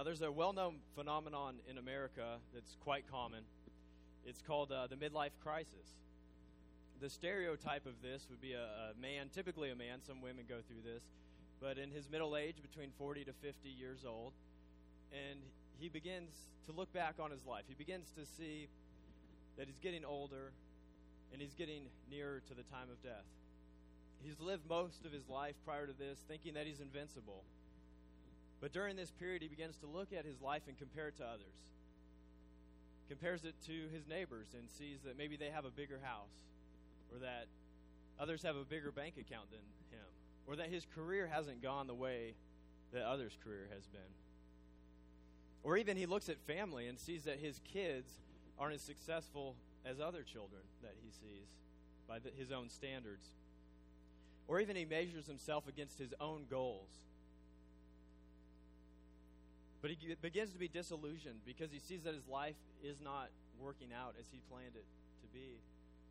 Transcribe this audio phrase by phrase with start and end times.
[0.00, 3.40] Now, there's a well known phenomenon in America that's quite common.
[4.24, 6.00] It's called uh, the midlife crisis.
[7.02, 10.56] The stereotype of this would be a, a man, typically a man, some women go
[10.66, 11.02] through this,
[11.60, 14.32] but in his middle age, between 40 to 50 years old,
[15.12, 15.38] and
[15.78, 16.32] he begins
[16.64, 17.64] to look back on his life.
[17.68, 18.68] He begins to see
[19.58, 20.52] that he's getting older
[21.30, 23.28] and he's getting nearer to the time of death.
[24.24, 27.44] He's lived most of his life prior to this thinking that he's invincible.
[28.60, 31.24] But during this period, he begins to look at his life and compare it to
[31.24, 31.56] others.
[33.08, 36.36] Compares it to his neighbors and sees that maybe they have a bigger house,
[37.12, 37.46] or that
[38.18, 39.60] others have a bigger bank account than
[39.90, 40.06] him,
[40.46, 42.34] or that his career hasn't gone the way
[42.92, 44.00] that others' career has been.
[45.62, 48.10] Or even he looks at family and sees that his kids
[48.58, 51.48] aren't as successful as other children that he sees
[52.06, 53.26] by the, his own standards.
[54.48, 56.90] Or even he measures himself against his own goals.
[59.82, 63.88] But he begins to be disillusioned because he sees that his life is not working
[63.92, 64.84] out as he planned it
[65.22, 65.60] to be,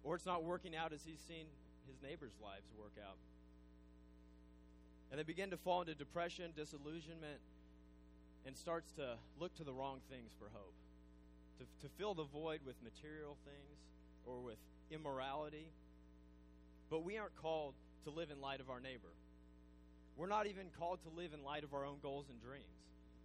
[0.04, 1.46] or it's not working out as he's seen
[1.88, 3.18] his neighbors' lives work out.
[5.12, 7.42] And they begin to fall into depression, disillusionment,
[8.46, 10.74] and starts to look to the wrong things for hope.
[11.60, 13.80] To, to fill the void with material things
[14.26, 14.58] or with
[14.92, 15.68] immorality.
[16.90, 17.74] But we aren't called
[18.06, 19.14] to live in light of our neighbor.
[20.16, 22.66] We're not even called to live in light of our own goals and dreams.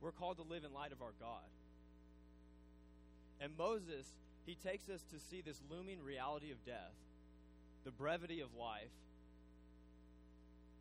[0.00, 1.48] We're called to live in light of our God.
[3.40, 4.06] And Moses,
[4.46, 6.94] he takes us to see this looming reality of death,
[7.84, 8.92] the brevity of life,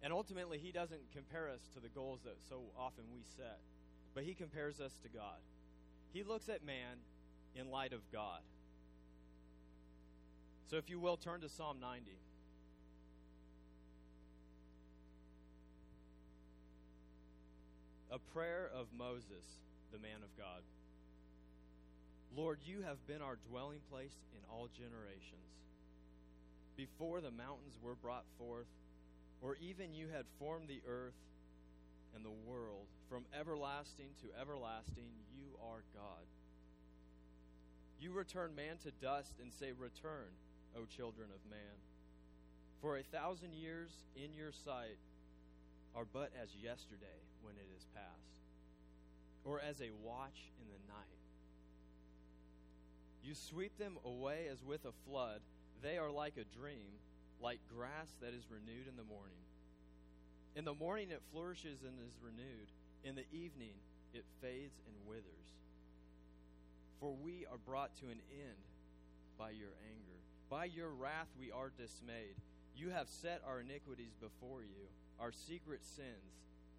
[0.03, 3.59] and ultimately, he doesn't compare us to the goals that so often we set
[4.13, 5.39] but he compares us to God.
[6.13, 6.97] He looks at man
[7.55, 8.41] in light of God.
[10.69, 12.11] So, if you will, turn to Psalm 90.
[18.13, 19.57] A prayer of Moses,
[19.91, 20.61] the man of God.
[22.37, 25.49] Lord, you have been our dwelling place in all generations.
[26.77, 28.69] Before the mountains were brought forth,
[29.41, 31.17] or even you had formed the earth
[32.13, 32.85] and the world.
[33.09, 36.29] From everlasting to everlasting, you are God.
[37.99, 40.29] You return man to dust and say, Return,
[40.77, 41.81] O children of man.
[42.79, 45.01] For a thousand years in your sight
[45.95, 48.41] are but as yesterday when it is past,
[49.43, 51.23] or as a watch in the night.
[53.23, 55.39] You sweep them away as with a flood.
[55.81, 56.99] They are like a dream,
[57.41, 59.43] like grass that is renewed in the morning.
[60.55, 62.67] In the morning it flourishes and is renewed.
[63.03, 63.75] In the evening
[64.13, 65.49] it fades and withers.
[66.99, 68.63] For we are brought to an end
[69.37, 70.19] by your anger.
[70.49, 72.35] By your wrath we are dismayed.
[72.75, 74.87] You have set our iniquities before you,
[75.19, 76.43] our secret sins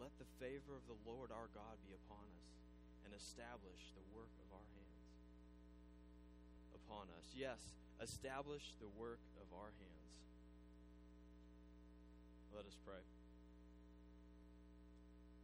[0.00, 2.50] Let the favor of the Lord our God be upon us,
[3.06, 5.10] and establish the work of our hands
[6.74, 7.26] upon us.
[7.34, 7.60] Yes,
[8.02, 10.14] establish the work of our hands.
[12.54, 13.02] Let us pray.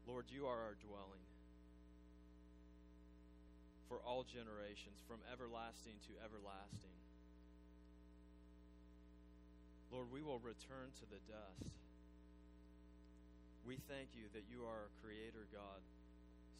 [0.07, 1.25] Lord, you are our dwelling
[3.91, 6.95] for all generations, from everlasting to everlasting.
[9.91, 11.75] Lord, we will return to the dust.
[13.69, 15.81] We thank you that you are our creator God,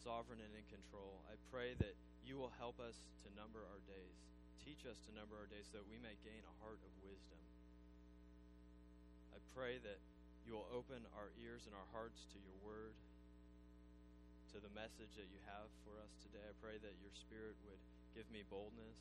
[0.03, 1.21] sovereign and in control.
[1.27, 2.95] I pray that you will help us
[3.25, 4.21] to number our days
[4.61, 7.41] teach us to number our days so that we may gain a heart of wisdom.
[9.33, 9.97] I pray that
[10.45, 12.93] you will open our ears and our hearts to your word,
[14.53, 16.45] to the message that you have for us today.
[16.45, 17.81] I pray that your spirit would
[18.13, 18.97] give me boldness.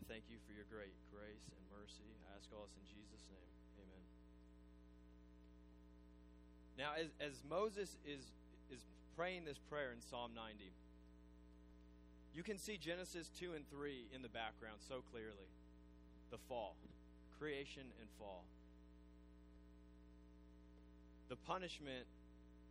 [0.00, 2.08] I thank you for your great grace and mercy.
[2.24, 3.67] I ask all this in Jesus' name.
[6.78, 8.22] Now, as, as Moses is,
[8.70, 8.78] is
[9.16, 10.70] praying this prayer in Psalm 90,
[12.32, 15.50] You can see Genesis 2 and 3 in the background so clearly.
[16.30, 16.76] The fall,
[17.40, 18.44] creation and fall.
[21.28, 22.06] The punishment,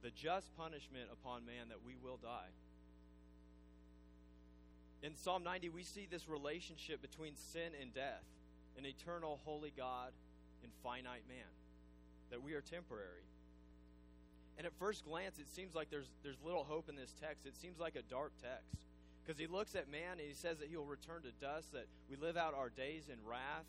[0.01, 2.55] the just punishment upon man that we will die.
[5.03, 8.23] In Psalm 90, we see this relationship between sin and death,
[8.77, 10.11] an eternal, holy God
[10.63, 11.51] and finite man,
[12.31, 13.27] that we are temporary.
[14.57, 17.45] And at first glance, it seems like there's, there's little hope in this text.
[17.45, 18.73] It seems like a dark text.
[19.23, 21.85] Because he looks at man and he says that he will return to dust, that
[22.09, 23.67] we live out our days in wrath.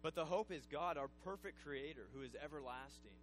[0.00, 3.18] But the hope is God, our perfect creator, who is everlasting.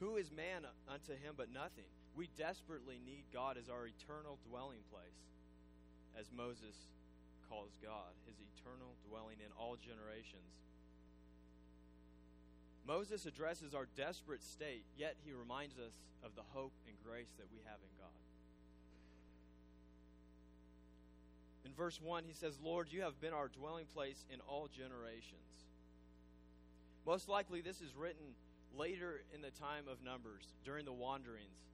[0.00, 1.90] Who is man unto him but nothing?
[2.16, 5.18] We desperately need God as our eternal dwelling place,
[6.18, 6.78] as Moses
[7.50, 10.63] calls God, his eternal dwelling in all generations.
[12.86, 15.92] Moses addresses our desperate state, yet he reminds us
[16.22, 18.12] of the hope and grace that we have in God.
[21.64, 25.40] In verse 1, he says, Lord, you have been our dwelling place in all generations.
[27.06, 28.36] Most likely, this is written
[28.76, 31.64] later in the time of Numbers, during the wanderings.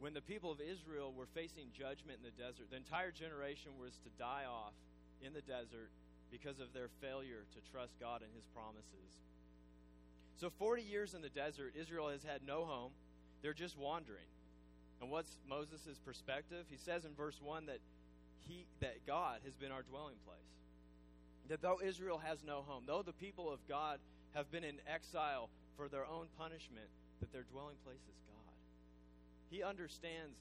[0.00, 3.94] When the people of Israel were facing judgment in the desert, the entire generation was
[4.02, 4.74] to die off
[5.22, 5.90] in the desert
[6.30, 9.22] because of their failure to trust God and his promises.
[10.36, 12.92] So 40 years in the desert, Israel has had no home.
[13.42, 14.26] They're just wandering.
[15.00, 16.64] And what's Moses' perspective?
[16.70, 17.78] He says in verse 1 that
[18.48, 20.38] he that God has been our dwelling place.
[21.48, 23.98] That though Israel has no home, though the people of God
[24.34, 26.86] have been in exile for their own punishment,
[27.20, 28.54] that their dwelling place is God.
[29.50, 30.36] He understands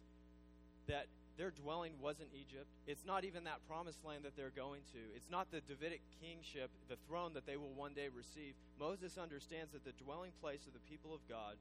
[0.88, 1.08] that
[1.42, 2.70] their dwelling wasn't Egypt.
[2.86, 5.02] It's not even that promised land that they're going to.
[5.18, 8.54] It's not the Davidic kingship, the throne that they will one day receive.
[8.80, 11.58] Moses understands that the dwelling place of the people of God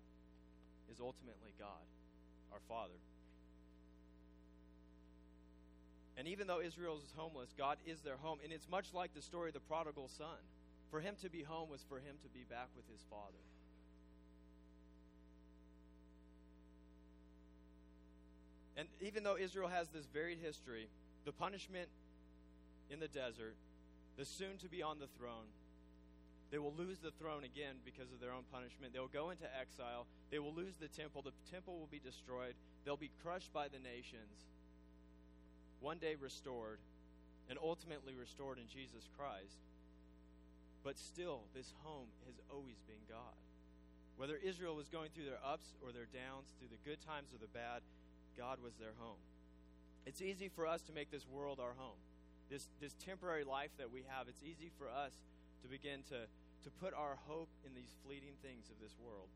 [0.92, 1.80] is ultimately God,
[2.52, 3.00] our Father.
[6.18, 8.36] And even though Israel is homeless, God is their home.
[8.44, 10.44] And it's much like the story of the prodigal son.
[10.90, 13.40] For him to be home was for him to be back with his father.
[18.80, 20.88] And even though Israel has this varied history,
[21.26, 21.92] the punishment
[22.88, 23.52] in the desert,
[24.16, 25.52] the soon to be on the throne,
[26.48, 28.96] they will lose the throne again because of their own punishment.
[28.96, 30.06] They'll go into exile.
[30.32, 31.20] They will lose the temple.
[31.20, 32.56] The temple will be destroyed.
[32.86, 34.48] They'll be crushed by the nations.
[35.84, 36.80] One day restored,
[37.50, 39.60] and ultimately restored in Jesus Christ.
[40.82, 43.36] But still, this home has always been God.
[44.16, 47.38] Whether Israel was going through their ups or their downs, through the good times or
[47.38, 47.84] the bad,
[48.36, 49.20] God was their home.
[50.06, 51.98] It's easy for us to make this world our home.
[52.50, 55.12] This, this temporary life that we have, it's easy for us
[55.62, 56.26] to begin to,
[56.64, 59.28] to put our hope in these fleeting things of this world.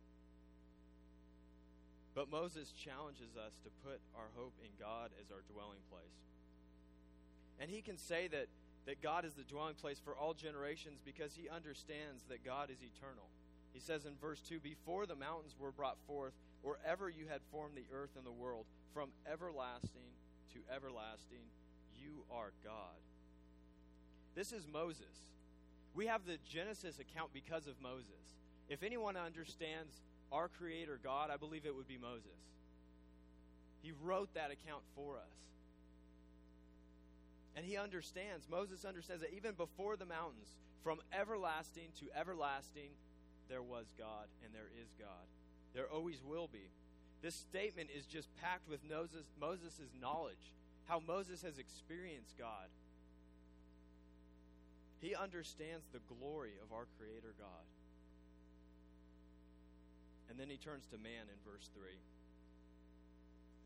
[2.14, 6.18] But Moses challenges us to put our hope in God as our dwelling place.
[7.58, 8.46] And he can say that,
[8.86, 12.78] that God is the dwelling place for all generations because he understands that God is
[12.82, 13.26] eternal.
[13.72, 17.40] He says in verse 2 Before the mountains were brought forth, or ever you had
[17.52, 20.10] formed the earth and the world, from everlasting
[20.54, 21.44] to everlasting,
[22.00, 22.98] you are God.
[24.34, 25.28] This is Moses.
[25.94, 28.40] We have the Genesis account because of Moses.
[28.68, 30.00] If anyone understands
[30.32, 32.40] our Creator God, I believe it would be Moses.
[33.82, 35.36] He wrote that account for us.
[37.56, 42.90] And he understands, Moses understands that even before the mountains, from everlasting to everlasting,
[43.48, 45.28] there was God and there is God.
[45.74, 46.70] There always will be.
[47.22, 50.52] This statement is just packed with Moses' knowledge,
[50.86, 52.68] how Moses has experienced God.
[55.00, 57.66] He understands the glory of our Creator God.
[60.30, 61.82] And then he turns to man in verse 3.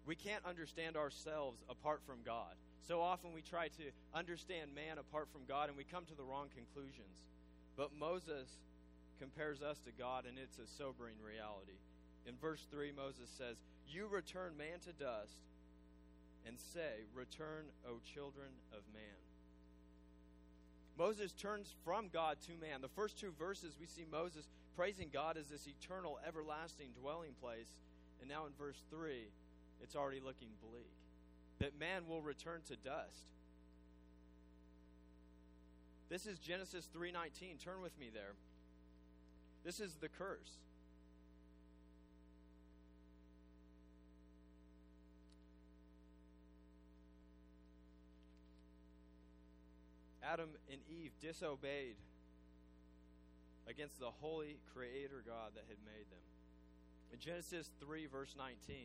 [0.06, 2.54] We can't understand ourselves apart from God.
[2.86, 3.84] So often we try to
[4.14, 7.20] understand man apart from God and we come to the wrong conclusions.
[7.76, 8.48] But Moses
[9.20, 11.78] compares us to God, and it's a sobering reality.
[12.28, 13.56] In verse 3, Moses says,
[13.88, 15.40] You return man to dust,
[16.46, 19.18] and say, Return, O children of man.
[20.98, 22.82] Moses turns from God to man.
[22.82, 27.68] The first two verses, we see Moses praising God as this eternal, everlasting dwelling place.
[28.20, 29.28] And now in verse 3,
[29.80, 30.90] it's already looking bleak
[31.58, 33.26] that man will return to dust.
[36.08, 37.58] This is Genesis 3:19.
[37.58, 38.34] Turn with me there.
[39.64, 40.58] This is the curse.
[50.30, 51.96] Adam and Eve disobeyed
[53.68, 56.24] against the holy creator God that had made them.
[57.12, 58.76] In Genesis 3, verse 19,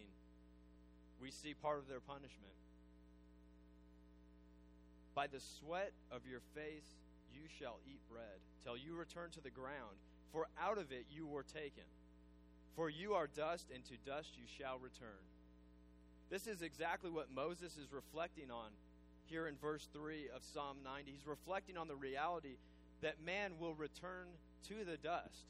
[1.20, 2.56] we see part of their punishment.
[5.16, 6.96] By the sweat of your face
[7.34, 10.00] you shall eat bread, till you return to the ground,
[10.32, 11.84] for out of it you were taken.
[12.76, 15.24] For you are dust, and to dust you shall return.
[16.30, 18.72] This is exactly what Moses is reflecting on
[19.30, 21.12] here in verse 3 of Psalm 90.
[21.12, 22.58] He's reflecting on the reality
[23.02, 24.28] that man will return
[24.70, 25.48] to the dust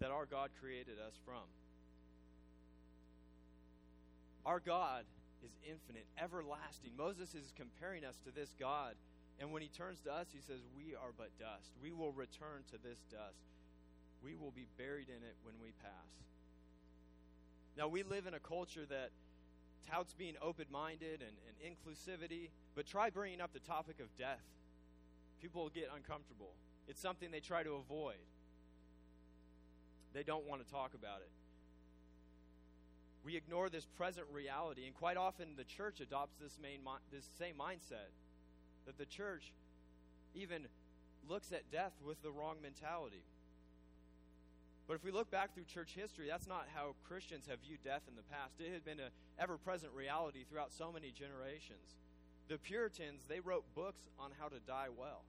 [0.00, 1.44] that our God created us from.
[4.44, 5.04] Our God
[5.44, 6.92] is infinite, everlasting.
[6.96, 8.94] Moses is comparing us to this God.
[9.38, 11.72] And when he turns to us, he says, We are but dust.
[11.82, 13.40] We will return to this dust.
[14.22, 16.12] We will be buried in it when we pass.
[17.76, 19.10] Now, we live in a culture that
[19.88, 24.42] touts being open minded and, and inclusivity, but try bringing up the topic of death.
[25.40, 26.52] People get uncomfortable.
[26.88, 28.26] It's something they try to avoid,
[30.12, 31.30] they don't want to talk about it.
[33.24, 36.80] We ignore this present reality, and quite often the church adopts this, main,
[37.12, 38.10] this same mindset
[38.86, 39.52] that the church
[40.34, 40.66] even
[41.28, 43.22] looks at death with the wrong mentality.
[44.90, 48.02] But if we look back through church history, that's not how Christians have viewed death
[48.08, 48.58] in the past.
[48.58, 51.94] It had been an ever present reality throughout so many generations.
[52.48, 55.22] The Puritans, they wrote books on how to die well.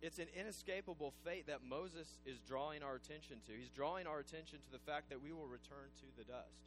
[0.00, 3.52] It's an inescapable fate that Moses is drawing our attention to.
[3.58, 6.62] He's drawing our attention to the fact that we will return to the dust.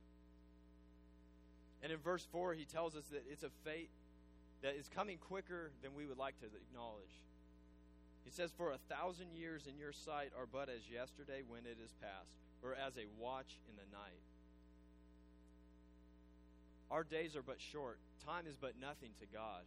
[1.81, 3.91] And in verse 4, he tells us that it's a fate
[4.61, 7.15] that is coming quicker than we would like to acknowledge.
[8.29, 11.81] He says, For a thousand years in your sight are but as yesterday when it
[11.83, 12.29] is past,
[12.61, 14.21] or as a watch in the night.
[16.91, 17.97] Our days are but short.
[18.23, 19.65] Time is but nothing to God.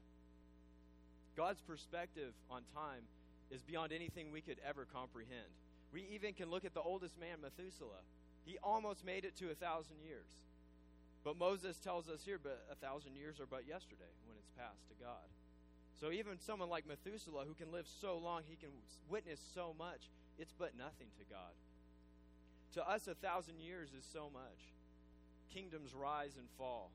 [1.36, 3.02] God's perspective on time
[3.50, 5.50] is beyond anything we could ever comprehend.
[5.92, 8.06] We even can look at the oldest man, Methuselah.
[8.44, 10.30] He almost made it to a thousand years.
[11.24, 14.86] But Moses tells us here, but a thousand years are but yesterday when it's passed
[14.86, 15.26] to God.
[16.00, 18.70] So even someone like Methuselah, who can live so long, he can
[19.08, 20.08] witness so much,
[20.38, 21.54] it's but nothing to God.
[22.74, 24.72] To us, a thousand years is so much.
[25.52, 26.90] Kingdoms rise and fall.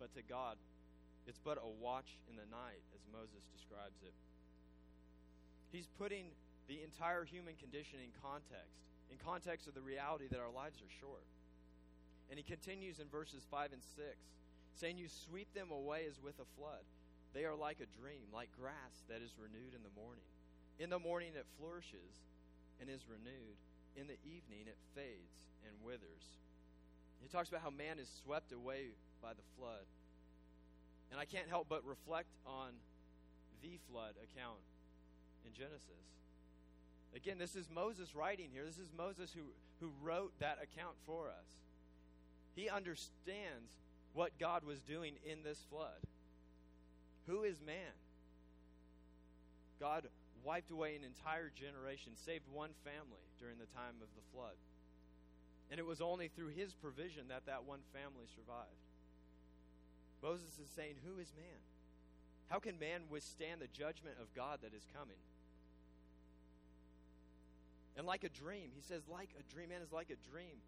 [0.00, 0.56] But to God,
[1.26, 4.14] it's but a watch in the night, as Moses describes it.
[5.70, 6.32] He's putting
[6.66, 10.92] the entire human condition in context, in context of the reality that our lives are
[11.00, 11.24] short.
[12.30, 14.16] And he continues in verses 5 and 6,
[14.74, 16.84] saying, You sweep them away as with a flood.
[17.34, 20.28] They are like a dream, like grass that is renewed in the morning.
[20.78, 22.20] In the morning it flourishes
[22.80, 23.56] and is renewed.
[23.96, 26.40] In the evening it fades and withers.
[27.20, 29.86] He talks about how man is swept away by the flood.
[31.10, 32.72] And I can't help but reflect on
[33.62, 34.60] the flood account
[35.46, 36.08] in Genesis.
[37.14, 38.64] Again, this is Moses writing here.
[38.64, 41.48] This is Moses who, who wrote that account for us.
[42.54, 43.72] He understands
[44.14, 46.00] what God was doing in this flood.
[47.26, 47.96] Who is man?
[49.80, 50.06] God
[50.44, 54.58] wiped away an entire generation, saved one family during the time of the flood.
[55.70, 58.82] And it was only through his provision that that one family survived.
[60.22, 61.62] Moses is saying, Who is man?
[62.48, 65.16] How can man withstand the judgment of God that is coming?
[67.96, 70.60] And like a dream, he says, like a dream, man is like a dream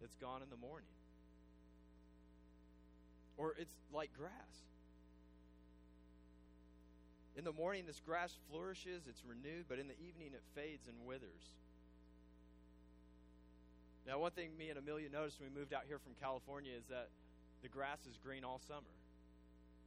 [0.00, 0.88] that's gone in the morning.
[3.38, 4.32] Or it's like grass.
[7.38, 11.06] In the morning, this grass flourishes, it's renewed, but in the evening, it fades and
[11.06, 11.54] withers.
[14.04, 16.82] Now, one thing me and Amelia noticed when we moved out here from California is
[16.90, 17.14] that
[17.62, 18.90] the grass is green all summer.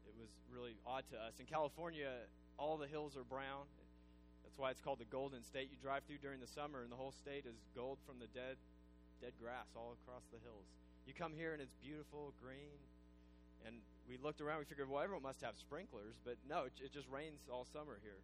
[0.08, 1.36] It was really odd to us.
[1.39, 2.08] In California,
[2.55, 3.67] all the hills are brown.
[4.48, 5.67] That's why it's called the Golden State.
[5.72, 8.55] You drive through during the summer, and the whole state is gold from the dead,
[9.20, 10.72] dead grass all across the hills.
[11.08, 12.79] You come here, and it's beautiful, green.
[13.65, 13.75] And
[14.08, 14.60] we looked around.
[14.60, 18.00] We figured, well, everyone must have sprinklers, but no, it, it just rains all summer
[18.01, 18.20] here.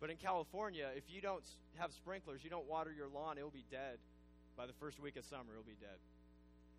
[0.00, 1.44] But in California, if you don't
[1.76, 3.98] have sprinklers, you don't water your lawn, it'll be dead.
[4.56, 5.98] By the first week of summer, it'll be dead.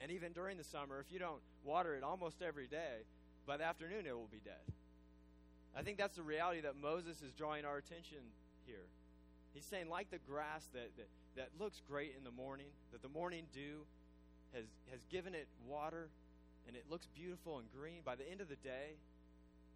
[0.02, 3.08] And even during the summer, if you don't water it almost every day,
[3.48, 4.62] by the afternoon it will be dead.
[5.76, 8.20] I think that's the reality that Moses is drawing our attention
[8.66, 8.86] here.
[9.54, 13.10] He's saying, like the grass that, that, that looks great in the morning, that the
[13.10, 13.86] morning dew
[14.54, 16.10] has, has given it water
[16.68, 18.02] and it looks beautiful and green.
[18.06, 19.00] By the end of the day,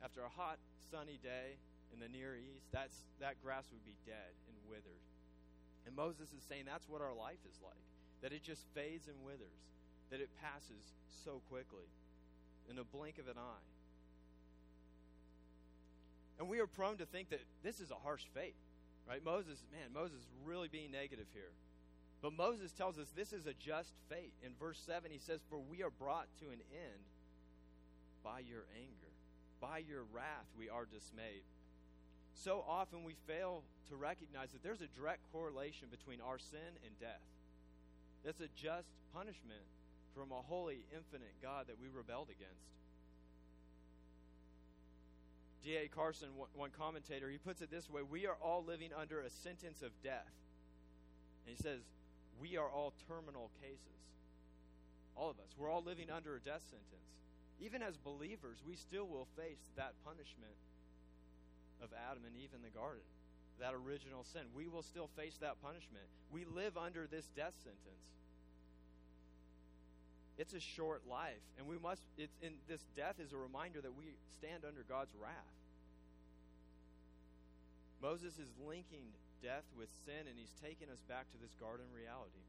[0.03, 0.57] after a hot,
[0.91, 1.57] sunny day
[1.93, 5.03] in the Near East, that's, that grass would be dead and withered.
[5.85, 7.83] And Moses is saying that's what our life is like,
[8.21, 9.67] that it just fades and withers
[10.09, 11.87] that it passes so quickly
[12.69, 13.67] in a blink of an eye.
[16.39, 18.55] And we are prone to think that this is a harsh fate,
[19.09, 19.23] right?
[19.23, 21.51] Moses, man, Moses is really being negative here.
[22.21, 24.33] But Moses tells us this is a just fate.
[24.43, 27.03] In verse 7, he says, For we are brought to an end
[28.23, 29.13] by your anger.
[29.61, 31.45] By your wrath we are dismayed.
[32.33, 36.99] So often we fail to recognize that there's a direct correlation between our sin and
[36.99, 37.25] death.
[38.25, 39.65] That's a just punishment
[40.15, 42.67] from a holy, infinite God that we rebelled against.
[45.63, 45.87] D.A.
[45.87, 49.81] Carson, one commentator, he puts it this way We are all living under a sentence
[49.81, 50.31] of death.
[51.45, 51.81] And he says,
[52.41, 54.01] We are all terminal cases.
[55.15, 55.49] All of us.
[55.57, 57.09] We're all living under a death sentence.
[57.59, 60.53] Even as believers, we still will face that punishment
[61.81, 63.05] of Adam and Eve in the garden,
[63.59, 64.45] that original sin.
[64.53, 66.05] We will still face that punishment.
[66.31, 68.05] We live under this death sentence.
[70.37, 72.03] It's a short life, and we must.
[72.15, 75.33] It's in this death is a reminder that we stand under God's wrath.
[78.01, 79.09] Moses is linking
[79.43, 82.45] death with sin, and he's taken us back to this garden reality.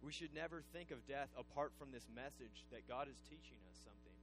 [0.00, 3.78] We should never think of death apart from this message that God is teaching us
[3.84, 4.18] something,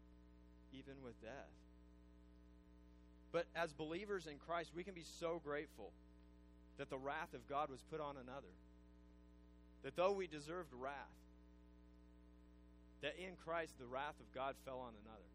[0.73, 1.53] even with death.
[3.31, 5.91] But as believers in Christ, we can be so grateful
[6.77, 8.53] that the wrath of God was put on another.
[9.83, 11.13] That though we deserved wrath,
[13.01, 15.31] that in Christ the wrath of God fell on another.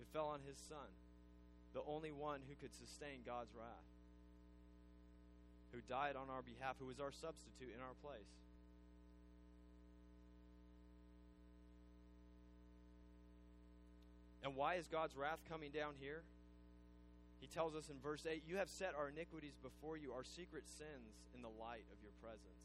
[0.00, 0.92] It fell on his son,
[1.72, 3.88] the only one who could sustain God's wrath,
[5.72, 8.30] who died on our behalf, who was our substitute in our place.
[14.44, 16.22] And why is God's wrath coming down here?
[17.40, 20.64] He tells us in verse 8, You have set our iniquities before you, our secret
[20.66, 22.64] sins in the light of your presence.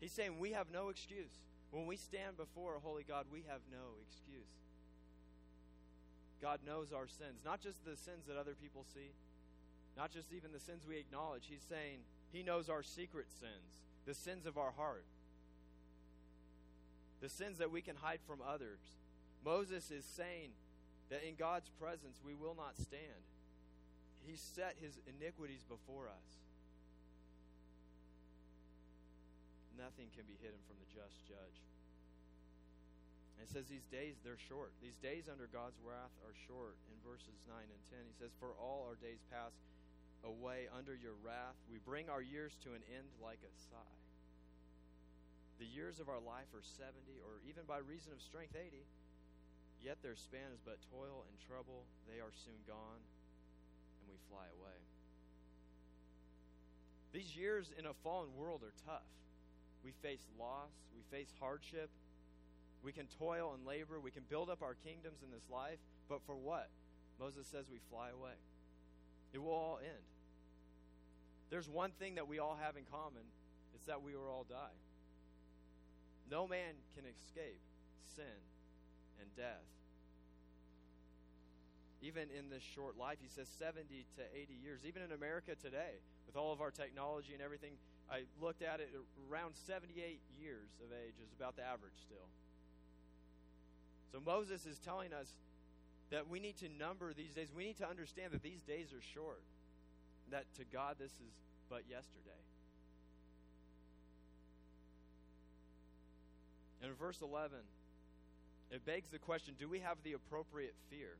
[0.00, 1.32] He's saying we have no excuse.
[1.70, 4.48] When we stand before a holy God, we have no excuse.
[6.40, 9.10] God knows our sins, not just the sins that other people see,
[9.96, 11.44] not just even the sins we acknowledge.
[11.48, 15.04] He's saying He knows our secret sins, the sins of our heart,
[17.20, 18.80] the sins that we can hide from others.
[19.44, 20.50] Moses is saying
[21.08, 23.24] that in God's presence we will not stand.
[24.26, 26.28] He set his iniquities before us.
[29.78, 31.58] Nothing can be hidden from the just judge.
[33.38, 34.74] And it says these days they're short.
[34.82, 36.74] These days under God's wrath are short.
[36.90, 39.54] In verses 9 and 10, he says, For all our days pass
[40.24, 41.56] away under your wrath.
[41.68, 44.00] We bring our years to an end like a sigh.
[45.58, 46.92] The years of our life are 70,
[47.24, 48.84] or even by reason of strength, 80.
[49.80, 51.84] Yet their span is but toil and trouble.
[52.08, 53.00] They are soon gone
[54.00, 54.78] and we fly away.
[57.12, 59.08] These years in a fallen world are tough.
[59.84, 61.90] We face loss, we face hardship,
[62.82, 66.20] we can toil and labor, we can build up our kingdoms in this life, but
[66.26, 66.68] for what?
[67.18, 68.34] Moses says we fly away.
[69.36, 70.06] It will all end.
[71.50, 73.20] There's one thing that we all have in common
[73.74, 74.72] it's that we will all die.
[76.30, 77.60] No man can escape
[78.16, 78.40] sin
[79.20, 79.68] and death
[82.00, 83.18] even in this short life.
[83.20, 83.84] He says 70
[84.16, 84.80] to 80 years.
[84.88, 87.72] Even in America today, with all of our technology and everything,
[88.08, 88.88] I looked at it
[89.28, 92.28] around 78 years of age is about the average still.
[94.12, 95.28] So Moses is telling us
[96.10, 97.48] that we need to number these days.
[97.56, 99.42] We need to understand that these days are short.
[100.30, 101.32] That to God this is
[101.68, 102.42] but yesterday.
[106.82, 107.58] And in verse 11,
[108.70, 111.16] it begs the question do we have the appropriate fear?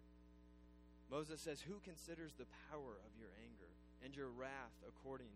[1.10, 3.70] Moses says, Who considers the power of your anger
[4.04, 5.30] and your wrath according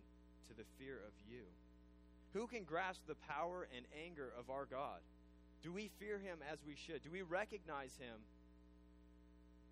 [0.49, 1.43] to the fear of you?
[2.35, 5.01] Who can grasp the power and anger of our God?
[5.63, 7.03] Do we fear him as we should?
[7.03, 8.19] Do we recognize him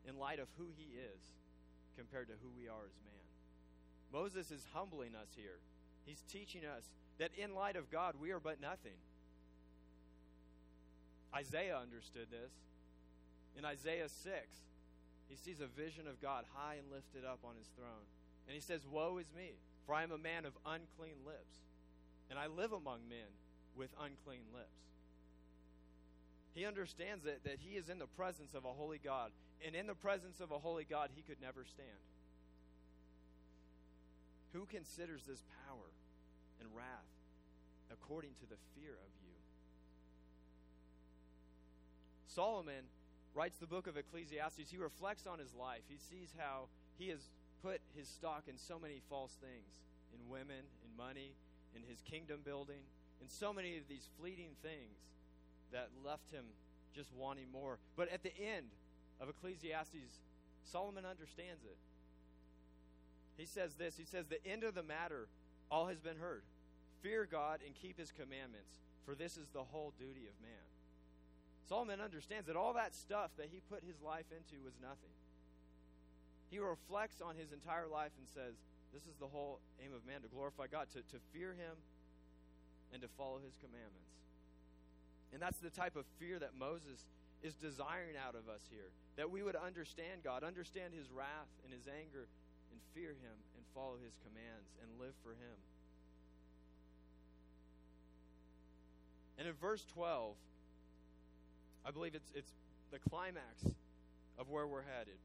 [0.09, 1.21] in light of who he is
[1.97, 3.29] compared to who we are as man?
[4.13, 5.61] Moses is humbling us here.
[6.05, 8.97] He's teaching us that in light of God, we are but nothing.
[11.35, 12.53] Isaiah understood this.
[13.59, 14.25] In Isaiah 6,
[15.29, 18.09] he sees a vision of God high and lifted up on his throne.
[18.47, 21.61] And he says, Woe is me, for I am a man of unclean lips,
[22.31, 23.29] and I live among men
[23.77, 24.89] with unclean lips.
[26.55, 29.31] He understands that, that he is in the presence of a holy God,
[29.65, 31.89] and in the presence of a holy God, he could never stand.
[34.53, 35.91] Who considers this power
[36.61, 37.13] and wrath
[37.93, 39.35] according to the fear of you?
[42.27, 42.87] Solomon
[43.35, 45.83] writes the book of Ecclesiastes, he reflects on his life.
[45.89, 46.69] He sees how
[46.99, 47.21] he has
[47.63, 49.83] put his stock in so many false things
[50.15, 51.35] in women, in money,
[51.75, 52.83] in his kingdom building,
[53.21, 54.99] in so many of these fleeting things
[55.73, 56.45] that left him
[56.95, 57.79] just wanting more.
[57.97, 58.67] But at the end
[59.21, 60.21] of Ecclesiastes,
[60.65, 61.77] Solomon understands it.
[63.37, 65.29] He says this He says, The end of the matter,
[65.71, 66.43] all has been heard.
[67.03, 70.67] Fear God and keep his commandments, for this is the whole duty of man.
[71.69, 75.15] Solomon understands that all that stuff that he put his life into was nothing.
[76.51, 78.57] He reflects on his entire life and says,
[78.93, 81.77] This is the whole aim of man to glorify God, to, to fear him
[82.93, 84.17] and to follow his commandments.
[85.33, 87.05] And that's the type of fear that Moses
[87.43, 88.91] is desiring out of us here.
[89.17, 92.27] That we would understand God, understand his wrath and his anger,
[92.71, 95.57] and fear him and follow his commands and live for him.
[99.39, 100.35] And in verse 12,
[101.87, 102.51] I believe it's, it's
[102.91, 103.65] the climax
[104.37, 105.19] of where we're headed.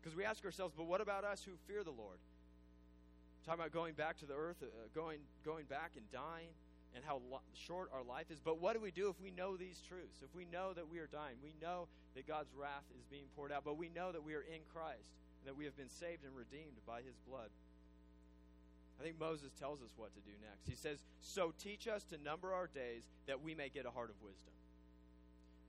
[0.00, 2.18] Because we ask ourselves, but what about us who fear the Lord?
[3.48, 6.52] talking about going back to the earth, uh, going, going back and dying,
[6.94, 8.40] and how lo- short our life is.
[8.40, 10.20] But what do we do if we know these truths?
[10.22, 13.52] If we know that we are dying, we know that God's wrath is being poured
[13.52, 16.24] out, but we know that we are in Christ, and that we have been saved
[16.24, 17.50] and redeemed by his blood.
[18.98, 20.66] I think Moses tells us what to do next.
[20.66, 24.10] He says, So teach us to number our days that we may get a heart
[24.10, 24.54] of wisdom.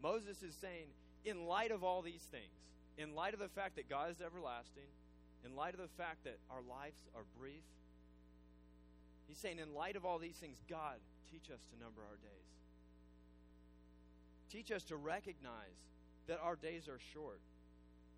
[0.02, 0.88] Moses is saying,
[1.26, 2.50] in light of all these things,
[2.98, 4.90] in light of the fact that God is everlasting,
[5.46, 7.62] in light of the fact that our lives are brief,
[9.30, 10.98] he's saying, in light of all these things, God,
[11.32, 12.50] teach us to number our days.
[14.52, 15.78] Teach us to recognize
[16.28, 17.40] that our days are short.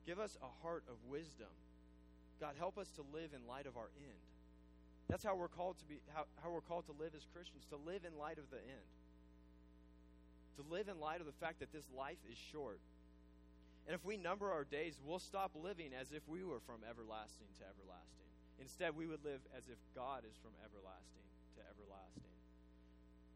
[0.06, 1.52] Give us a heart of wisdom.
[2.39, 4.24] God, help us to live in light of our end.
[5.10, 7.76] That's how we're called to be how, how we're called to live as Christians, to
[7.76, 8.89] live in light of the end.
[10.56, 12.80] To live in light of the fact that this life is short.
[13.86, 17.47] And if we number our days, we'll stop living as if we were from everlasting
[17.60, 18.30] to everlasting.
[18.62, 21.26] Instead, we would live as if God is from everlasting
[21.58, 22.38] to everlasting.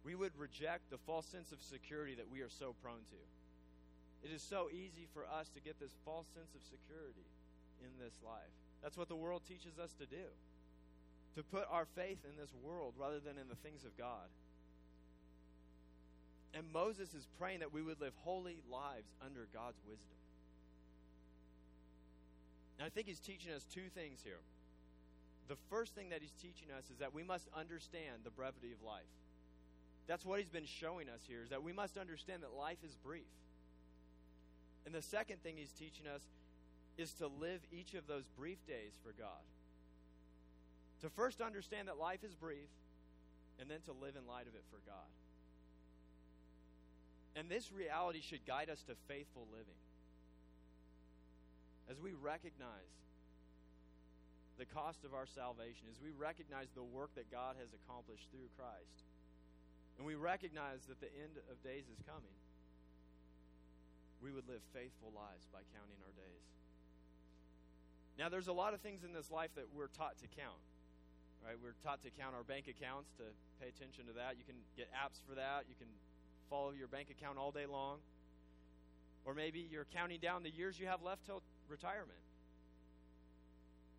[0.05, 3.21] We would reject the false sense of security that we are so prone to.
[4.21, 7.25] It is so easy for us to get this false sense of security
[7.81, 8.53] in this life.
[8.81, 10.29] That's what the world teaches us to do
[11.35, 14.31] to put our faith in this world rather than in the things of God.
[16.53, 20.15] And Moses is praying that we would live holy lives under God's wisdom.
[22.79, 24.39] And I think he's teaching us two things here.
[25.47, 28.81] The first thing that he's teaching us is that we must understand the brevity of
[28.85, 29.03] life.
[30.07, 32.95] That's what he's been showing us here, is that we must understand that life is
[32.95, 33.29] brief.
[34.85, 36.21] And the second thing he's teaching us
[36.97, 39.43] is to live each of those brief days for God.
[41.01, 42.69] To first understand that life is brief,
[43.59, 45.09] and then to live in light of it for God.
[47.35, 49.79] And this reality should guide us to faithful living.
[51.89, 52.89] As we recognize
[54.57, 58.47] the cost of our salvation, is we recognize the work that God has accomplished through
[58.55, 59.03] Christ,
[59.97, 62.35] and we recognize that the end of days is coming,
[64.23, 66.47] we would live faithful lives by counting our days.
[68.17, 70.63] Now, there's a lot of things in this life that we're taught to count.
[71.45, 71.53] Right?
[71.61, 73.23] We're taught to count our bank accounts, to
[73.61, 74.33] pay attention to that.
[74.39, 75.69] You can get apps for that.
[75.69, 75.87] You can
[76.49, 77.99] follow your bank account all day long.
[79.25, 82.17] Or maybe you're counting down the years you have left till retirement.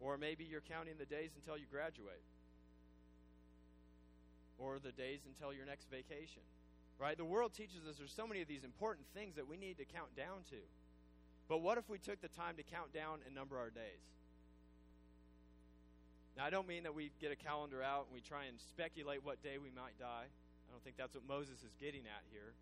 [0.01, 2.23] Or maybe you're counting the days until you graduate.
[4.59, 6.43] Or the days until your next vacation.
[6.99, 7.17] Right?
[7.17, 9.85] The world teaches us there's so many of these important things that we need to
[9.85, 10.61] count down to.
[11.49, 14.03] But what if we took the time to count down and number our days?
[16.37, 19.25] Now, I don't mean that we get a calendar out and we try and speculate
[19.25, 20.29] what day we might die.
[20.29, 22.53] I don't think that's what Moses is getting at here.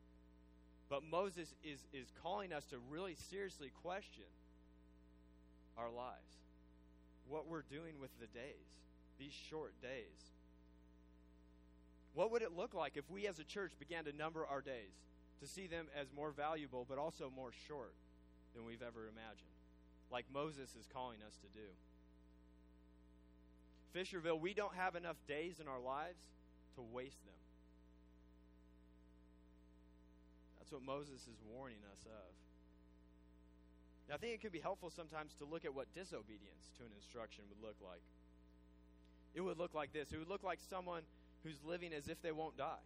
[0.88, 4.30] But Moses is, is calling us to really seriously question
[5.76, 6.43] our lives,
[7.28, 8.82] what we're doing with the days,
[9.18, 10.32] these short days.
[12.14, 14.94] What would it look like if we as a church began to number our days,
[15.40, 17.94] to see them as more valuable but also more short
[18.54, 19.50] than we've ever imagined,
[20.10, 21.68] like Moses is calling us to do?
[23.94, 26.18] Fisherville, we don't have enough days in our lives
[26.74, 27.34] to waste them.
[30.58, 32.43] That's what Moses is warning us of.
[34.08, 36.92] Now, I think it could be helpful sometimes to look at what disobedience to an
[36.94, 38.02] instruction would look like.
[39.34, 41.02] It would look like this it would look like someone
[41.42, 42.84] who's living as if they won't die.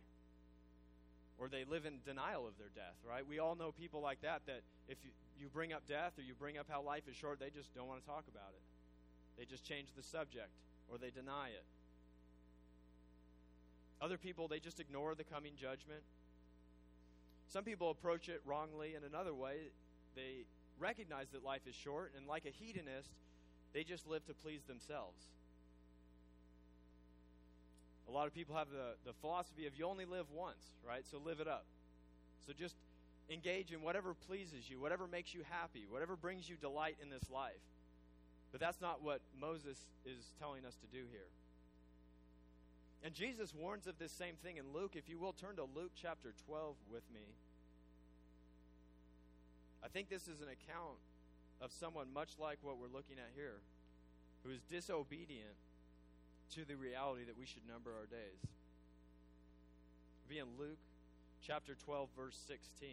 [1.38, 3.22] Or they live in denial of their death, right?
[3.26, 6.34] We all know people like that that if you, you bring up death or you
[6.34, 8.62] bring up how life is short, they just don't want to talk about it.
[9.38, 10.50] They just change the subject
[10.90, 11.64] or they deny it.
[14.00, 16.02] Other people, they just ignore the coming judgment.
[17.48, 19.70] Some people approach it wrongly in another way.
[20.14, 20.44] They
[20.80, 23.10] recognize that life is short, and like a hedonist,
[23.72, 25.22] they just live to please themselves.
[28.08, 31.04] A lot of people have the, the philosophy of you only live once, right?
[31.10, 31.66] So live it up.
[32.46, 32.74] So just
[33.30, 37.28] engage in whatever pleases you, whatever makes you happy, whatever brings you delight in this
[37.30, 37.60] life.
[38.50, 41.28] But that's not what Moses is telling us to do here.
[43.04, 44.92] And Jesus warns of this same thing in Luke.
[44.94, 47.20] If you will, turn to Luke chapter 12 with me.
[49.84, 50.98] I think this is an account
[51.60, 53.60] of someone much like what we're looking at here,
[54.44, 55.56] who is disobedient
[56.54, 58.42] to the reality that we should number our days.
[60.24, 60.78] It'll be in Luke
[61.42, 62.88] chapter 12, verse 16.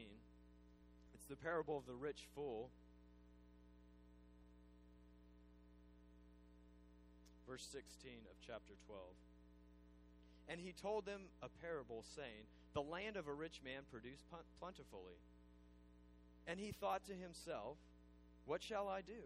[1.14, 2.70] It's the parable of the rich fool.
[7.48, 9.02] Verse 16 of chapter 12.
[10.48, 14.26] And he told them a parable, saying, The land of a rich man produced
[14.60, 15.18] plentifully.
[16.48, 17.78] And he thought to himself,
[18.46, 19.24] What shall I do?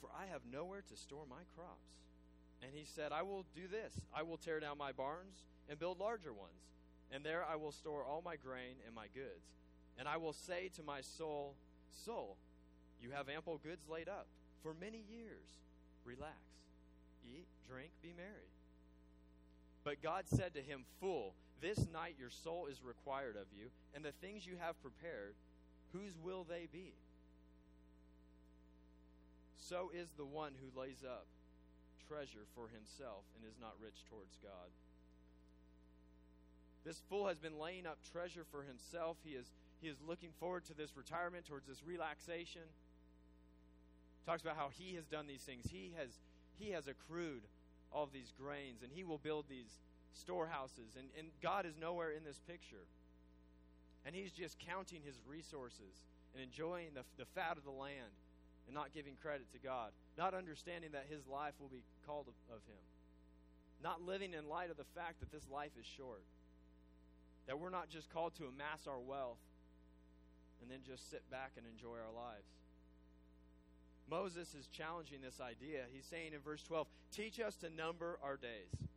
[0.00, 1.92] For I have nowhere to store my crops.
[2.62, 5.98] And he said, I will do this I will tear down my barns and build
[5.98, 6.62] larger ones,
[7.10, 9.46] and there I will store all my grain and my goods.
[9.98, 11.54] And I will say to my soul,
[12.04, 12.36] Soul,
[13.00, 14.26] you have ample goods laid up
[14.62, 15.60] for many years.
[16.04, 16.38] Relax,
[17.24, 18.50] eat, drink, be merry.
[19.84, 24.04] But God said to him, Fool, this night your soul is required of you, and
[24.04, 25.34] the things you have prepared,
[25.92, 26.94] whose will they be?
[29.56, 31.26] So is the one who lays up
[32.08, 34.68] treasure for himself and is not rich towards God.
[36.84, 39.16] This fool has been laying up treasure for himself.
[39.24, 39.46] He is,
[39.80, 42.62] he is looking forward to this retirement, towards this relaxation.
[44.26, 45.66] Talks about how he has done these things.
[45.70, 46.18] He has,
[46.58, 47.42] he has accrued
[47.92, 49.78] all these grains, and he will build these
[50.12, 50.96] storehouses.
[50.98, 52.84] And, and God is nowhere in this picture.
[54.04, 58.10] And he's just counting his resources and enjoying the, the fat of the land
[58.66, 62.34] and not giving credit to God, not understanding that his life will be called of,
[62.54, 62.82] of him,
[63.82, 66.24] not living in light of the fact that this life is short,
[67.46, 69.42] that we're not just called to amass our wealth
[70.60, 72.46] and then just sit back and enjoy our lives.
[74.08, 75.82] Moses is challenging this idea.
[75.92, 78.88] He's saying in verse 12, Teach us to number our days.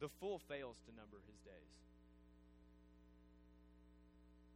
[0.00, 1.79] The fool fails to number his days.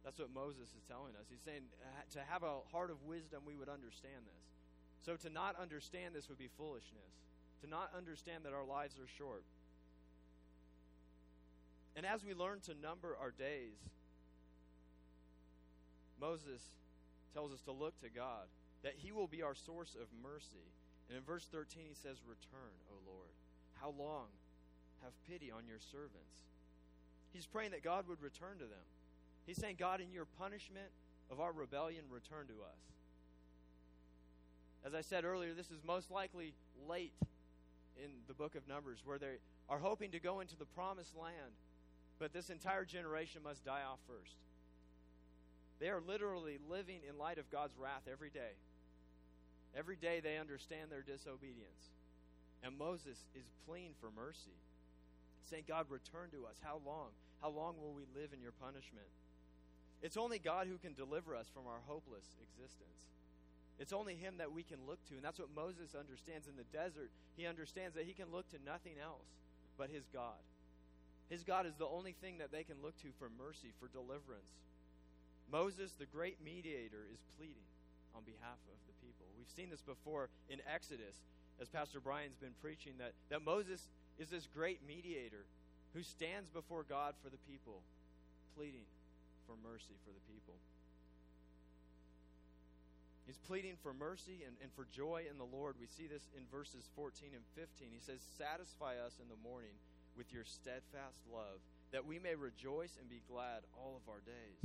[0.05, 1.25] That's what Moses is telling us.
[1.27, 4.45] He's saying uh, to have a heart of wisdom, we would understand this.
[5.01, 7.25] So to not understand this would be foolishness.
[7.65, 9.43] To not understand that our lives are short.
[11.95, 13.81] And as we learn to number our days,
[16.21, 16.61] Moses
[17.33, 18.45] tells us to look to God
[18.83, 20.69] that he will be our source of mercy.
[21.09, 23.33] And in verse 13, he says, Return, O Lord.
[23.81, 24.27] How long?
[25.01, 26.45] Have pity on your servants.
[27.33, 28.85] He's praying that God would return to them.
[29.45, 30.89] He's saying, God, in your punishment
[31.31, 32.79] of our rebellion, return to us.
[34.85, 36.53] As I said earlier, this is most likely
[36.87, 37.13] late
[37.97, 39.37] in the book of Numbers, where they
[39.69, 41.53] are hoping to go into the promised land,
[42.19, 44.35] but this entire generation must die off first.
[45.79, 48.55] They are literally living in light of God's wrath every day.
[49.75, 51.91] Every day they understand their disobedience.
[52.63, 54.55] And Moses is pleading for mercy,
[55.49, 56.57] saying, God, return to us.
[56.63, 57.09] How long?
[57.41, 59.07] How long will we live in your punishment?
[60.01, 63.05] It's only God who can deliver us from our hopeless existence.
[63.79, 65.15] It's only Him that we can look to.
[65.15, 67.09] And that's what Moses understands in the desert.
[67.35, 69.27] He understands that he can look to nothing else
[69.77, 70.39] but his God.
[71.29, 74.55] His God is the only thing that they can look to for mercy, for deliverance.
[75.51, 77.67] Moses, the great mediator, is pleading
[78.15, 79.25] on behalf of the people.
[79.37, 81.17] We've seen this before in Exodus,
[81.59, 85.45] as Pastor Brian's been preaching, that, that Moses is this great mediator
[85.93, 87.81] who stands before God for the people,
[88.55, 88.85] pleading
[89.45, 90.57] for mercy for the people.
[93.25, 95.81] He's pleading for mercy and, and for joy in the Lord.
[95.81, 97.89] We see this in verses 14 and 15.
[97.89, 99.73] He says, Satisfy us in the morning
[100.13, 101.57] with your steadfast love,
[101.89, 104.61] that we may rejoice and be glad all of our days.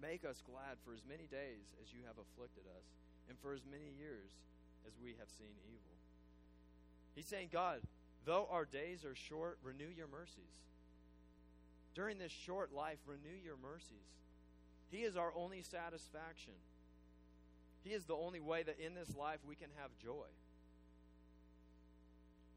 [0.00, 2.88] Make us glad for as many days as you have afflicted us
[3.28, 4.32] and for as many years
[4.88, 5.96] as we have seen evil.
[7.14, 7.80] He's saying, God,
[8.24, 10.56] though our days are short, renew your mercies.
[11.94, 14.10] During this short life, renew your mercies.
[14.90, 16.54] He is our only satisfaction.
[17.82, 20.30] He is the only way that in this life we can have joy.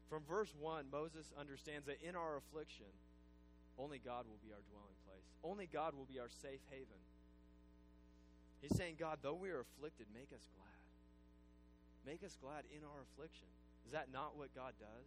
[0.08, 2.88] From verse 1, Moses understands that in our affliction,
[3.78, 5.28] only God will be our dwelling place.
[5.44, 7.02] Only God will be our safe haven.
[8.60, 10.82] He's saying, God, though we are afflicted, make us glad.
[12.06, 13.46] Make us glad in our affliction.
[13.86, 15.06] Is that not what God does?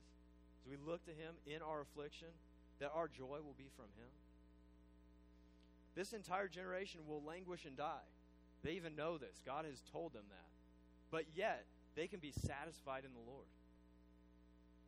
[0.61, 2.29] As we look to Him in our affliction,
[2.81, 4.11] that our joy will be from Him.
[5.95, 8.09] This entire generation will languish and die.
[8.63, 9.41] They even know this.
[9.45, 10.51] God has told them that.
[11.09, 11.65] But yet,
[11.95, 13.47] they can be satisfied in the Lord.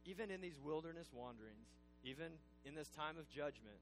[0.06, 1.72] Even in these wilderness wanderings,
[2.04, 3.80] even in this time of judgment,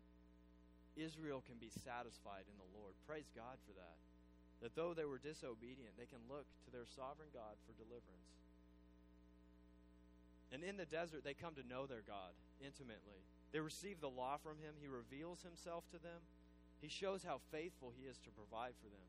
[0.95, 2.93] Israel can be satisfied in the Lord.
[3.07, 3.97] Praise God for that
[4.61, 8.37] that though they were disobedient, they can look to their sovereign God for deliverance.
[10.53, 13.25] And in the desert, they come to know their God intimately.
[13.51, 14.79] They receive the law from him.
[14.79, 16.23] He reveals himself to them.
[16.79, 19.07] He shows how faithful he is to provide for them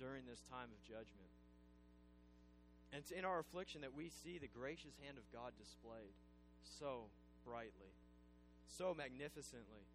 [0.00, 1.30] during this time of judgment.
[2.90, 6.12] And it's in our affliction that we see the gracious hand of God displayed
[6.60, 7.08] so
[7.44, 7.92] brightly,
[8.68, 9.86] so magnificently.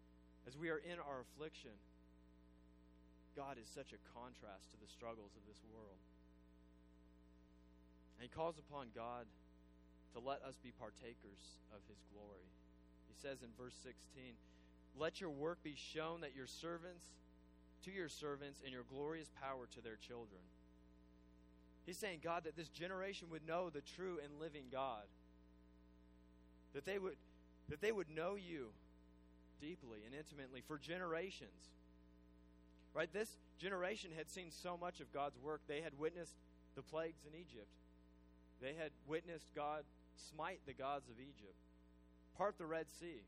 [0.46, 1.76] As we are in our affliction,
[3.36, 6.00] God is such a contrast to the struggles of this world.
[8.18, 9.30] And he calls upon God
[10.14, 12.50] to let us be partakers of his glory.
[13.22, 14.34] Says in verse 16,
[14.98, 17.04] Let your work be shown that your servants
[17.84, 20.40] to your servants and your glorious power to their children.
[21.86, 25.04] He's saying, God, that this generation would know the true and living God.
[26.74, 27.16] That they would
[27.68, 28.68] that they would know you
[29.60, 31.72] deeply and intimately for generations.
[32.94, 33.12] Right?
[33.12, 35.60] This generation had seen so much of God's work.
[35.68, 36.34] They had witnessed
[36.76, 37.68] the plagues in Egypt.
[38.60, 39.84] They had witnessed God
[40.16, 41.56] smite the gods of Egypt,
[42.38, 43.20] part the Red Sea,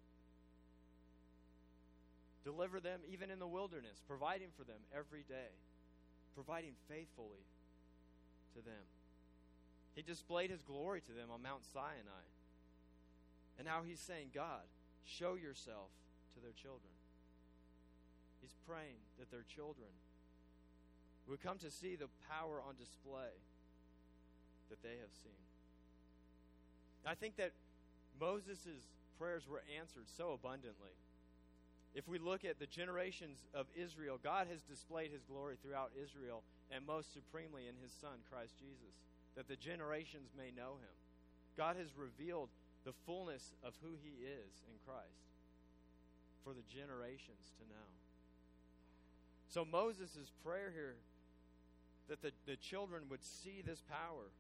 [2.45, 5.53] deliver them even in the wilderness, providing for them every day,
[6.35, 7.45] providing faithfully
[8.55, 8.87] to them.
[9.95, 12.25] He displayed his glory to them on Mount Sinai.
[13.59, 14.65] And now he's saying, God,
[15.05, 15.91] show yourself
[16.35, 16.95] to their children.
[18.41, 19.91] He's praying that their children
[21.29, 23.35] would come to see the power on display
[24.71, 25.33] that they have seen.
[27.05, 27.53] I think that
[28.19, 28.87] Moses'
[29.21, 30.97] prayers were answered so abundantly.
[31.93, 36.43] If we look at the generations of Israel, God has displayed his glory throughout Israel
[36.73, 38.97] and most supremely in his Son, Christ Jesus,
[39.37, 40.97] that the generations may know him.
[41.59, 42.49] God has revealed
[42.89, 45.29] the fullness of who he is in Christ
[46.43, 47.89] for the generations to know.
[49.53, 50.97] So Moses' prayer here
[52.09, 54.33] that the, the children would see this power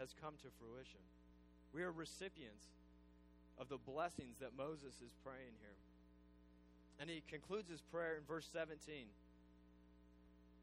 [0.00, 1.04] has come to fruition.
[1.72, 2.66] We are recipients
[3.58, 5.80] of the blessings that Moses is praying here.
[7.00, 8.76] And he concludes his prayer in verse 17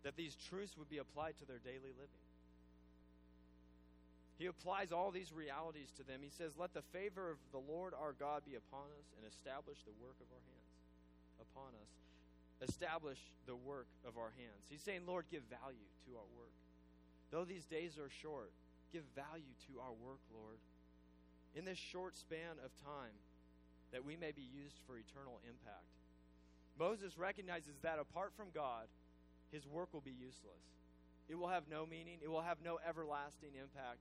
[0.04, 2.24] that these truths would be applied to their daily living.
[4.38, 6.20] He applies all these realities to them.
[6.22, 9.78] He says, Let the favor of the Lord our God be upon us and establish
[9.86, 10.74] the work of our hands.
[11.40, 11.92] Upon us.
[12.68, 14.68] Establish the work of our hands.
[14.70, 16.56] He's saying, Lord, give value to our work.
[17.32, 18.52] Though these days are short,
[18.92, 20.58] give value to our work, Lord.
[21.56, 23.14] In this short span of time,
[23.92, 25.94] that we may be used for eternal impact.
[26.80, 28.88] Moses recognizes that apart from God,
[29.52, 30.66] his work will be useless.
[31.30, 34.00] It will have no meaning, it will have no everlasting impact.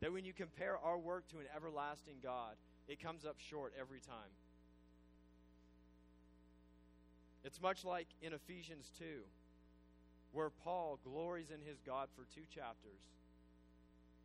[0.00, 2.56] That when you compare our work to an everlasting God,
[2.88, 4.32] it comes up short every time.
[7.42, 9.04] It's much like in Ephesians 2,
[10.32, 13.00] where Paul glories in his God for two chapters.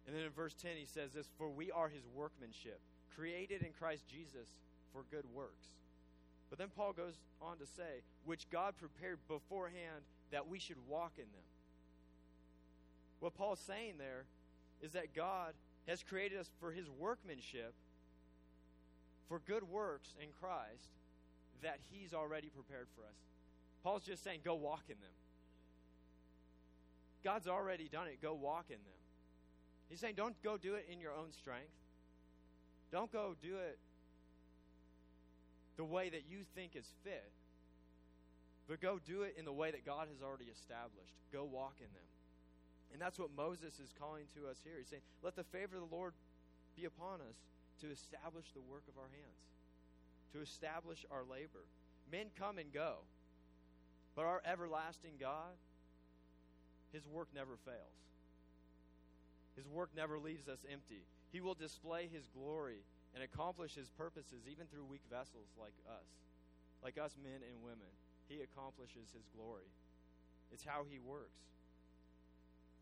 [0.06, 2.80] And then in verse 10, he says this For we are his workmanship,
[3.15, 4.50] created in Christ Jesus
[4.94, 5.68] for good works.
[6.50, 11.13] But then Paul goes on to say, which God prepared beforehand that we should walk
[11.18, 11.48] in them.
[13.20, 14.26] What Paul's saying there
[14.82, 15.54] is that God
[15.88, 17.74] has created us for his workmanship,
[19.28, 20.89] for good works in Christ
[21.63, 23.18] that he's already prepared for us.
[23.84, 25.12] Paul's just saying, go walk in them.
[27.24, 28.22] God's already done it.
[28.22, 29.05] Go walk in them.
[29.89, 31.74] He's saying, don't go do it in your own strength.
[32.91, 33.78] Don't go do it
[35.78, 37.32] the way that you think is fit,
[38.67, 41.13] but go do it in the way that God has already established.
[41.32, 42.10] Go walk in them.
[42.93, 44.76] And that's what Moses is calling to us here.
[44.78, 46.13] He's saying, Let the favor of the Lord
[46.78, 47.36] be upon us
[47.82, 49.43] to establish the work of our hands,
[50.34, 51.67] to establish our labor.
[52.12, 53.04] Men come and go,
[54.15, 55.60] but our everlasting God,
[56.93, 58.00] his work never fails.
[59.56, 61.04] His work never leaves us empty.
[61.32, 62.84] He will display his glory
[63.15, 66.08] and accomplish his purposes even through weak vessels like us,
[66.84, 67.91] like us men and women.
[68.28, 69.72] He accomplishes his glory.
[70.52, 71.39] It's how he works.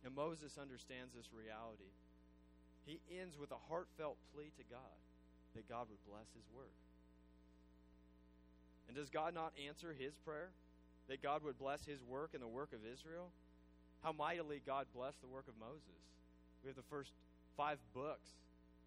[0.03, 1.93] And Moses understands this reality.
[2.85, 4.97] He ends with a heartfelt plea to God
[5.55, 6.75] that God would bless his work.
[8.87, 10.49] And does God not answer his prayer?
[11.07, 13.29] That God would bless his work and the work of Israel?
[14.01, 16.03] How mightily God blessed the work of Moses.
[16.63, 17.11] We have the first
[17.57, 18.31] five books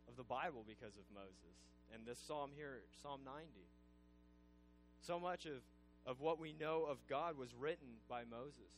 [0.09, 1.57] of the Bible because of Moses.
[1.93, 3.45] And this psalm here, Psalm 90.
[5.05, 5.61] So much of,
[6.07, 8.73] of what we know of God was written by Moses.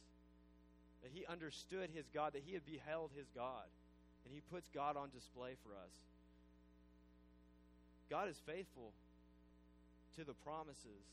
[1.03, 3.70] That he understood his God, that he had beheld his God.
[4.26, 5.94] And he puts God on display for us.
[8.11, 8.92] God is faithful
[10.16, 11.07] to the promises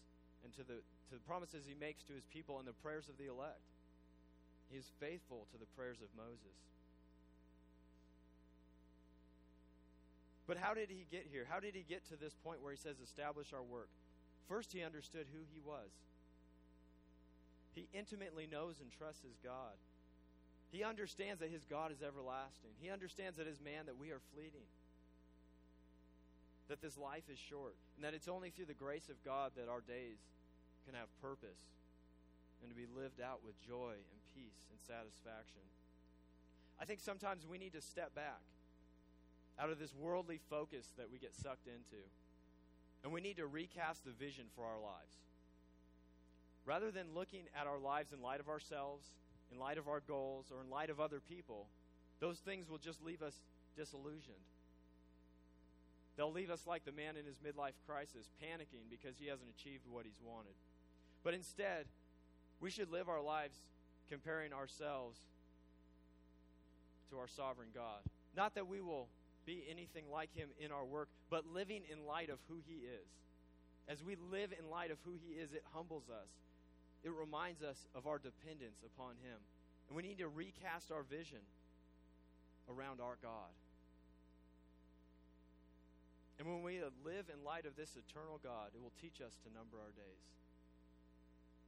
[0.44, 3.18] and to the, to the promises he makes to his people and the prayers of
[3.22, 3.62] the elect.
[4.72, 6.58] He is faithful to the prayers of Moses.
[10.48, 11.46] But how did he get here?
[11.50, 13.90] How did he get to this point where he says, establish our work?
[14.48, 15.90] First, he understood who he was.
[17.74, 19.74] He intimately knows and trusts his God.
[20.72, 22.72] He understands that his God is everlasting.
[22.80, 24.70] He understands that his man that we are fleeting.
[26.70, 27.76] That this life is short.
[27.98, 30.22] And that it's only through the grace of God that our days
[30.86, 31.62] can have purpose
[32.62, 35.62] and to be lived out with joy and peace and satisfaction.
[36.80, 38.42] I think sometimes we need to step back
[39.60, 42.04] out of this worldly focus that we get sucked into.
[43.04, 45.16] And we need to recast the vision for our lives.
[46.66, 49.06] Rather than looking at our lives in light of ourselves,
[49.52, 51.68] in light of our goals, or in light of other people,
[52.20, 53.36] those things will just leave us
[53.78, 54.36] disillusioned.
[56.18, 59.84] They'll leave us like the man in his midlife crisis, panicking because he hasn't achieved
[59.90, 60.54] what he's wanted.
[61.24, 61.86] But instead,
[62.60, 63.58] we should live our lives
[64.10, 65.20] comparing ourselves
[67.10, 68.00] to our sovereign God.
[68.36, 69.08] Not that we will
[69.46, 73.08] be anything like him in our work, but living in light of who he is.
[73.88, 76.30] As we live in light of who he is, it humbles us.
[77.04, 79.38] It reminds us of our dependence upon him.
[79.88, 81.46] And we need to recast our vision
[82.66, 83.54] around our God.
[86.40, 89.54] And when we live in light of this eternal God, it will teach us to
[89.54, 90.26] number our days.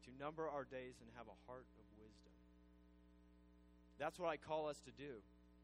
[0.10, 2.34] To number our days and have a heart of wisdom.
[4.00, 5.22] That's what I call us to do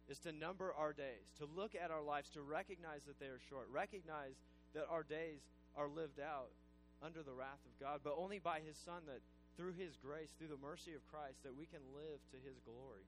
[0.10, 3.40] is to number our days, to look at our lives, to recognize that they are
[3.50, 4.36] short, recognize
[4.76, 5.40] that our days
[5.76, 6.52] are lived out
[7.00, 9.24] under the wrath of God, but only by His Son that
[9.56, 13.06] through His grace, through the mercy of Christ, that we can live to His glory.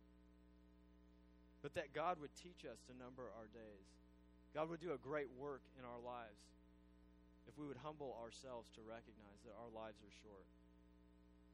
[1.59, 3.87] But that God would teach us to number our days.
[4.53, 6.39] God would do a great work in our lives
[7.49, 10.47] if we would humble ourselves to recognize that our lives are short.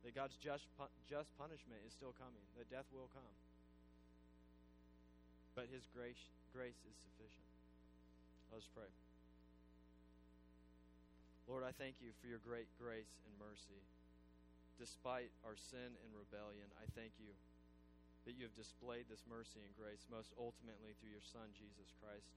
[0.04, 0.68] That God's just,
[1.08, 3.32] just punishment is still coming, that death will come
[5.62, 6.18] but His grace,
[6.58, 7.46] grace is sufficient.
[8.50, 8.90] Let us pray.
[11.46, 13.78] Lord, I thank you for your great grace and mercy.
[14.82, 17.30] Despite our sin and rebellion, I thank you
[18.26, 22.34] that you have displayed this mercy and grace most ultimately through your Son, Jesus Christ.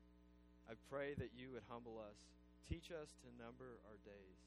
[0.69, 2.21] I pray that you would humble us.
[2.69, 4.41] Teach us to number our days.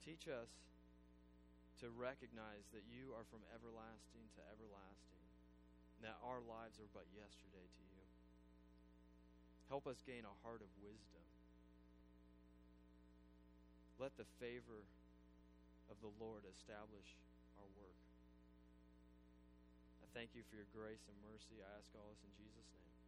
[0.00, 0.48] Teach us
[1.84, 5.19] to recognize that you are from everlasting to everlasting
[6.02, 8.04] that our lives are but yesterday to you.
[9.68, 11.24] Help us gain a heart of wisdom.
[14.00, 14.82] Let the favor
[15.92, 17.08] of the Lord establish
[17.60, 18.00] our work.
[20.00, 21.60] I thank you for your grace and mercy.
[21.60, 22.99] I ask all this in Jesus' name.